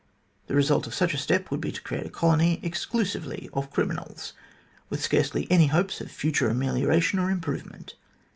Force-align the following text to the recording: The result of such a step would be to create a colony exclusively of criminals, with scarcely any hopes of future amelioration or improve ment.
The 0.47 0.55
result 0.55 0.87
of 0.87 0.95
such 0.95 1.13
a 1.13 1.17
step 1.19 1.51
would 1.51 1.61
be 1.61 1.71
to 1.71 1.79
create 1.83 2.07
a 2.07 2.09
colony 2.09 2.59
exclusively 2.63 3.51
of 3.53 3.69
criminals, 3.69 4.33
with 4.89 5.03
scarcely 5.03 5.45
any 5.51 5.67
hopes 5.67 6.01
of 6.01 6.09
future 6.09 6.49
amelioration 6.49 7.19
or 7.19 7.29
improve 7.29 7.67
ment. 7.69 7.93